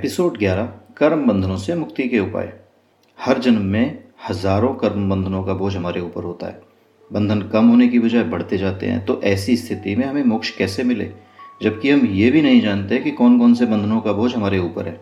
Episode 0.00 0.36
11 0.38 0.68
कर्म 0.96 1.26
बंधनों 1.26 1.56
से 1.56 1.74
मुक्ति 1.74 2.06
के 2.08 2.18
उपाय। 2.18 2.52
हर 3.18 3.38
जन्म 3.38 3.62
में 3.62 3.98
हज़ारों 4.28 4.72
कर्म 4.74 5.10
बंधनों 5.10 5.42
का 5.44 5.54
बोझ 5.54 5.76
हमारे 5.76 6.00
ऊपर 6.00 6.24
होता 6.24 6.46
है। 6.46 6.60
बंधन 7.12 7.42
कम 7.42 7.68
होने 7.68 7.88
की 7.88 7.98
बजाय 7.98 8.22
बढ़ते 8.24 8.58
जाते 8.58 8.86
हैं 8.86 9.04
तो 9.06 9.20
ऐसी 9.22 9.56
स्थिति 9.56 9.96
में 9.96 10.06
हमें 10.06 10.22
मोक्ष 10.24 10.50
कैसे 10.50 10.84
मिले? 10.84 11.10
जबकि 11.62 11.90
हम 11.90 12.06
ये 12.06 12.30
भी 12.30 12.42
नहीं 12.42 12.60
जानते 12.60 12.98
कि 12.98 13.10
कौन 13.10 13.38
कौन 13.38 13.54
से 13.54 13.66
बंधनों 13.66 14.00
का 14.00 14.12
बोझ 14.12 14.34
हमारे 14.34 14.58
ऊपर 14.58 14.88
है। 14.88 14.98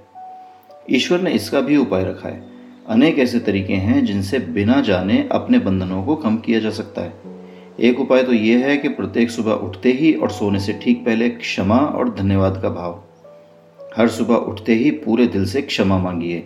ईश्वर 0.91 1.21
ने 1.21 1.31
इसका 1.31 1.61
भी 1.61 1.77
उपाय 1.77 2.05
रखा 2.05 2.29
है। 2.29 2.43
अनेक 2.89 3.19
ऐसे 3.19 3.41
तरीके 3.41 3.75
हैं 3.75 4.05
जिनसे 4.05 4.39
बिना 4.39 4.81
जाने 4.81 5.29
अपने 5.33 5.59
बंधनों 5.59 6.03
को 6.03 6.17
कम 6.17 6.37
किया 6.37 6.61
जा 6.61 6.71
सकता 6.71 7.03
है। 7.03 7.13
एक 7.81 8.01
उपाय 8.01 8.23
तो 8.23 8.33
यह 8.33 8.67
है 8.67 8.77
कि 8.77 8.89
प्रत्येक 8.89 9.31
सुबह 9.31 9.53
उठते 9.53 9.93
ही 9.93 10.15
और 10.15 10.31
सोने 10.31 10.61
से 10.61 10.81
ठीक 10.83 11.05
पहले 11.05 11.29
क्षमा 11.29 11.79
और 11.79 12.15
धन्यवाद 12.15 12.61
का 12.63 12.69
भाव। 12.71 13.05
हर 13.99 14.09
सुबह 14.09 14.35
उठते 14.35 14.75
ही 14.75 14.91
पूरे 14.91 15.27
दिल 15.27 15.47
से 15.47 15.63
क्षमा 15.63 15.99
मांगिए। 15.99 16.39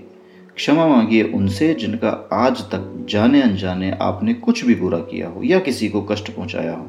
क्षमा 0.56 0.86
मांगिए 0.86 1.22
उनसे 1.22 1.74
जिनका 1.74 2.28
आज 2.32 2.60
तक 2.60 3.06
जाने 3.08 3.42
अनजाने 3.42 3.98
आपने 4.02 4.34
कुछ 4.34 4.64
भी 4.64 4.74
बुरा 4.74 4.98
किया 4.98 5.28
हो 5.28 5.42
या 5.42 5.58
किसी 5.58 5.88
को 5.88 6.02
कष्ट 6.02 6.30
पहुँचाया 6.30 6.74
हो। 6.74 6.86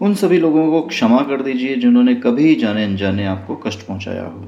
उन 0.00 0.14
सभी 0.14 0.38
लोगों 0.38 0.70
को 0.70 0.82
क्षमा 0.82 1.18
कर 1.18 1.42
दीजिए 1.42 1.76
जिन्होंने 1.76 2.14
कभी 2.14 2.54
जाने 2.54 2.84
अनजाने 2.84 3.26
आपको 3.26 3.56
कष्ट 3.56 3.86
पहुँचाया 3.86 4.24
हो। 4.24 4.44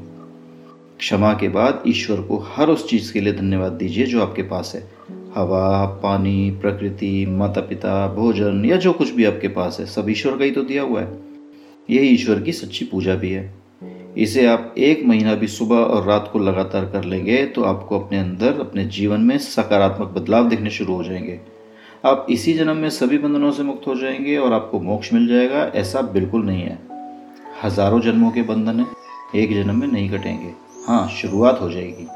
क्षमा 0.98 1.33
के 1.33 1.48
बाद 1.48 1.83
ईश्वर 1.87 2.20
को 2.20 2.39
हर 2.39 2.69
उस 2.69 2.89
चीज़ 2.89 3.12
के 3.12 3.20
लिए 3.20 3.33
धन्यवाद 3.33 3.73
दीजिए 3.73 4.06
जो 4.06 4.23
आपके 4.23 4.42
पास 4.42 4.73
है। 4.75 4.91
हवा, 5.34 5.87
पानी, 6.03 6.51
प्रकृति 6.51 7.27
माता 7.27 7.61
पिता 7.61 8.15
भोजन 8.15 8.65
या 8.65 8.77
जो 8.77 8.92
कुछ 8.92 9.11
भी 9.11 9.25
आपके 9.25 9.48
पास 9.48 9.77
है, 9.81 9.87
सब 9.87 10.06
ईश्वर 10.09 10.37
का 10.37 10.45
ही 10.45 10.51
तो 10.51 10.62
दिया 10.62 10.83
हुआ 10.83 11.01
है। 11.01 11.19
यही 11.91 12.09
ईश्वर 12.09 12.41
की 12.41 12.53
सच्ची 12.53 12.84
पूजा 12.84 13.15
भी 13.15 13.31
है। 13.31 13.64
इसे 14.17 14.47
आप 14.47 14.75
एक 14.79 15.05
महीना 15.07 15.35
भी 15.35 15.47
सुबह 15.47 15.77
और 15.77 16.05
रात 16.05 16.29
को 16.33 16.39
लगातार 16.39 16.85
कर 16.85 17.05
लेंगे 17.05 17.45
तो 17.47 17.63
आपको 17.63 17.99
अपने 18.01 18.19
अंदर, 18.19 18.61
अपने 18.61 18.85
जीवन 18.85 19.21
में 19.21 19.39
सकारात्मक 19.39 20.09
बदलाव 20.09 20.48
देखने 20.48 20.71
शुरू 20.71 20.95
हो 20.95 21.05
जाएँगे। 21.05 21.41
आप 22.05 22.27
इसी 22.31 22.53
जन्म 22.53 22.77
में 22.77 22.89
सभी 22.91 23.19
बंधनों 23.19 23.51
से 23.53 23.62
मुक्त 23.62 23.87
हो 23.87 23.95
जाएँगे 23.95 24.37
और 24.37 24.53
आपको 24.53 24.81
मोक्ष 24.81 25.12
मिल 25.12 25.27
जाएगा, 25.29 25.65
ऐसा 25.75 26.01
बिल्कुल 26.01 26.45
नहीं 26.47 26.62
है। 26.62 26.79
हज़ारों 27.65 28.01
जन्मों 28.01 28.31
के 28.31 28.43
बंधन 28.43 28.81
है 28.81 28.87
एक 29.43 29.55
जन्म 29.55 29.81
में 29.81 29.87
नहीं 29.87 30.09
कटेंगे। 30.11 30.55
हाँ 30.87 31.09
शुरुआत 31.09 31.61
हो 31.61 31.71
जाएगी। 31.71 32.06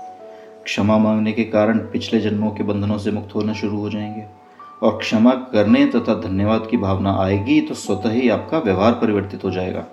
क्षमा 0.64 0.98
मांगने 0.98 1.32
के 1.32 1.44
कारण 1.44 1.78
पिछले 1.78 2.20
जन्मों 2.20 2.50
के 2.50 2.62
बंधनों 2.62 2.98
से 2.98 3.10
मुक्त 3.10 3.34
होना 3.34 3.52
शुरू 3.52 3.78
हो 3.78 3.90
जाएँगे। 3.90 4.24
और 4.82 4.98
क्षमा 4.98 5.30
करने 5.52 5.86
तथा 5.86 6.20
धन्यवाद 6.20 6.68
की 6.70 6.76
भावना 6.76 7.16
आएगी 7.20 7.60
तो 7.60 7.74
स्वतः 7.74 8.10
ही 8.10 8.28
आपका 8.28 8.58
व्यवहार 8.58 8.92
परिवर्तित 8.92 9.44
हो 9.44 9.50
जाएगा। 9.50 9.86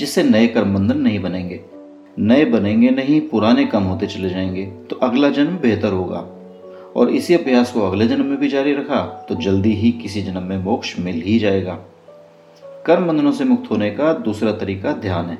जिससे 0.00 0.22
नए 0.22 0.46
कर्म 0.46 0.74
बंधन 0.74 0.98
नहीं 0.98 1.18
बनेंगे। 1.20 1.60
नए 2.18 2.44
बनेंगे 2.44 2.90
नहीं, 2.90 3.20
पुराने 3.20 3.64
कम 3.64 3.82
होते 3.82 4.06
चले 4.06 4.30
जाएँगे 4.30 4.66
तो 4.90 4.96
अगला 4.96 5.28
जन्म 5.28 5.56
बेहतर 5.58 5.92
होगा। 5.92 6.26
और 6.96 7.10
इसी 7.10 7.34
अभ्यास 7.34 7.72
को 7.72 7.80
अगले 7.80 8.06
जन्म 8.06 8.26
में 8.26 8.38
भी 8.38 8.48
जारी 8.48 8.72
रखा 8.72 9.00
तो 9.28 9.34
जल्दी 9.34 9.72
ही 9.72 9.90
किसी 9.92 10.22
जन्म 10.22 10.42
में 10.42 10.56
मोक्ष 10.58 10.98
मिल 11.00 11.22
ही 11.22 11.38
जाएगा। 11.38 11.74
कर्म 12.86 13.06
बंधनों 13.06 13.32
से 13.32 13.44
मुक्त 13.44 13.70
होने 13.70 13.90
का 13.90 14.12
दूसरा 14.12 14.52
तरीका 14.52 14.92
ध्यान 14.92 15.26
है। 15.26 15.38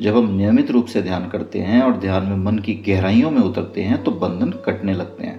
जब 0.00 0.16
हम 0.16 0.34
नियमित 0.34 0.70
रूप 0.70 0.86
से 0.86 1.02
ध्यान 1.02 1.28
करते 1.28 1.58
हैं 1.58 1.82
और 1.82 1.96
ध्यान 1.96 2.26
में 2.26 2.36
मन 2.36 2.58
की 2.58 2.74
गहराइयों 2.88 3.30
में 3.30 3.40
उतरते 3.40 3.82
हैं 3.82 4.02
तो 4.04 4.10
बंधन 4.10 4.50
कटने 4.50 4.94
लगते 4.94 5.24
हैं। 5.24 5.38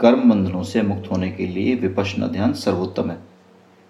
कर्म 0.00 0.30
बंधनों 0.30 0.62
से 0.62 0.82
मुक्त 0.82 1.10
होने 1.12 1.30
के 1.30 1.46
लिए 1.46 1.74
विपश्ना 1.74 2.26
ध्यान 2.26 2.52
सर्वोत्तम 2.52 3.10
है। 3.10 3.18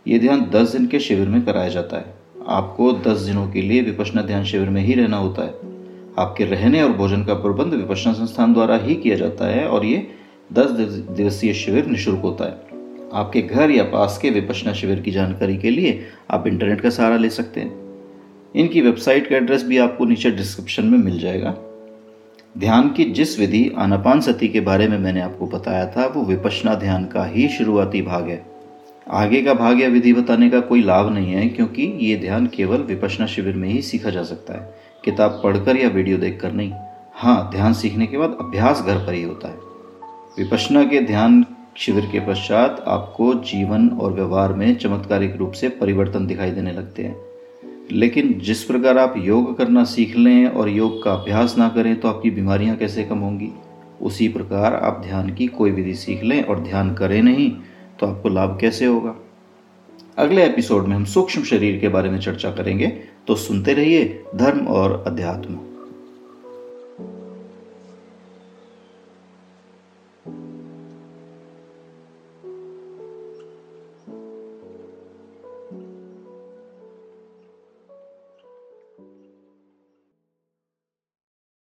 ये 0.07 0.19
ध्यान 0.19 0.51
दस 0.51 0.73
दिन 0.73 0.87
के 0.87 1.01
शिविर 1.01 1.29
में 1.29 1.45
कराया 1.45 1.69
जाता 1.69 1.97
है। 1.97 2.26
आपको 2.49 2.93
दस 2.93 3.19
दिनों 3.19 3.51
के 3.51 3.63
लिए 3.63 3.83
विपशना 3.83 4.23
ध्यान 4.23 4.45
शिविर 4.45 4.69
में 4.69 4.83
ही 4.83 4.95
रहना 4.95 5.17
होता 5.17 5.43
है। 5.43 5.55
आपके 6.19 6.45
रहने 6.45 6.83
और 6.83 6.93
भोजन 6.93 7.25
का 7.25 7.35
प्रबंध 7.35 7.75
विपशना 7.75 8.13
संस्थान 8.13 8.53
द्वारा 8.53 8.77
ही 8.77 8.95
किया 8.95 9.17
जाता 9.17 9.47
है 9.47 9.69
और 9.69 9.85
ये 9.85 10.07
दस 10.53 10.71
दिवसीय 11.11 11.55
शिविर 11.55 11.87
निःशुल्क 11.87 12.21
होता 12.21 12.45
है। 12.45 12.67
आपके 13.13 13.43
घर 13.43 13.71
या 13.71 13.85
पास 13.85 14.19
के 14.23 14.31
विपशना 14.31 14.73
शिविर 14.73 15.01
की 15.01 15.11
जानकारी 15.11 15.57
के 15.57 15.71
लिए 15.71 16.07
आप 16.31 16.47
इंटरनेट 16.47 16.81
का 16.81 16.91
सहारा 16.91 17.17
ले 17.17 17.31
सकते 17.31 17.61
हैं। 17.61 17.75
इनकी 18.55 18.81
वेबसाइट 18.81 19.31
का 19.31 19.37
एड्रेस 19.37 19.65
भी 19.65 19.79
आपको 19.79 20.05
नीचे 20.05 20.31
डिस्क्रिप्शन 20.31 20.87
में 20.87 20.99
मिल 20.99 21.19
जाएगा। 21.19 21.57
ध्यान 22.59 22.89
की 22.89 23.05
जिस 23.05 23.39
विधि 23.41 23.73
आनापान 23.79 24.21
सती 24.21 24.49
के 24.49 24.61
बारे 24.61 24.89
में 24.89 24.99
मैंने 24.99 25.21
आपको 25.21 25.47
बताया 25.47 25.87
था, 25.87 26.07
वो 26.07 26.23
विपशना 26.23 26.75
ध्यान 26.75 27.05
का 27.05 27.25
ही 27.25 27.49
शुरुआती 27.49 28.03
भाग 28.03 28.29
है। 28.29 28.56
आगे 29.11 29.43
का 29.43 29.55
भाग 29.55 29.81
या 29.81 29.89
विधि 29.89 30.13
बताने 30.13 30.51
का 30.51 30.61
कोई 30.61 30.83
लाभ 30.83 31.13
नहीं 31.13 31.33
है, 31.33 31.49
क्योंकि 31.49 31.83
ये 31.83 32.17
ध्यान 32.17 32.47
केवल 32.47 32.79
विपशना 32.79 33.27
शिविर 33.27 33.55
में 33.55 33.69
ही 33.69 33.83
सीखा 33.83 34.11
जा 34.11 34.23
सकता 34.23 34.55
है। 34.55 34.75
किताब 35.05 35.41
पढ़कर 35.45 35.77
या 35.77 35.89
वीडियो 35.89 36.19
देखकर 36.19 36.53
नहीं। 36.53 36.73
हाँ 37.15 37.51
ध्यान 37.53 37.73
सीखने 37.73 38.07
के 38.07 38.19
बाद 38.19 38.37
अभ्यास 38.41 38.83
घर 38.83 38.97
पर 38.97 39.13
ही 39.13 39.23
होता 39.23 39.49
है। 39.49 39.55
विपशना 40.39 40.85
के 40.85 41.01
ध्यान 41.01 41.47
शिविर 41.77 42.05
के 42.05 42.21
पश्चात 42.21 42.85
आपको 42.89 43.35
जीवन 43.35 43.89
और 43.89 44.13
व्यवहार 44.13 44.53
में 44.53 44.77
चमत्कारिक 44.77 45.37
रूप 45.37 45.53
से 45.53 45.69
परिवर्तन 45.69 46.27
दिखाई 46.27 46.51
देने 46.51 46.73
लगते 46.73 47.03
हैं। 47.03 47.17
लेकिन 47.93 48.39
जिस 48.39 48.63
प्रकार 48.65 48.99
आप 48.99 49.15
योग 49.19 49.59
करना 49.59 49.85
सीख 49.85 50.17
लें 50.17 50.47
और 50.47 50.69
योग 50.69 51.03
का 51.05 51.13
अभ्यास 51.13 51.59
ना 51.59 51.69
करें 51.69 52.01
तो 52.01 52.09
आपकी 52.09 52.31
बीमारियाँ 52.31 52.77
कैसे 52.77 53.05
कम 53.05 53.19
होंगी? 53.19 53.51
उसी 54.03 54.29
प्रकार 54.29 54.75
आप 54.75 55.03
ध्यान 55.07 55.35
की 55.35 55.47
कोई 55.47 55.71
विधि 55.71 55.95
सीख 55.95 56.25
लें 56.25 56.43
और 56.45 56.61
ध्यान 56.61 56.95
करें 56.95 57.23
नहीं 57.23 57.53
तो 58.01 58.07
आपको 58.07 58.29
लाभ 58.29 58.59
कैसे 58.61 58.87
होगा? 58.87 59.15
अगले 60.19 60.45
एपिसोड 60.45 60.87
में 60.87 60.97
हम 60.97 61.05
सूक्ष्म 61.05 61.43
शरीर 61.43 61.79
के 61.81 61.89
बारे 61.89 62.11
में 62.11 62.19
चर्चा 62.21 62.51
करेंगे 62.51 62.87
तो 63.27 63.35
सुनते 63.35 63.75
रहिए 63.75 64.23
धर्म 64.35 64.67
और 64.67 65.05
अध्यात्म। 65.07 65.59